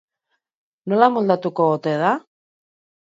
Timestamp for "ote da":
1.77-2.11